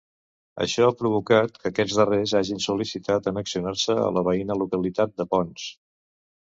[0.63, 5.71] Això ha provocat que aquests darrers hagin sol·licitat annexionar-se a la veïna localitat de Ponts.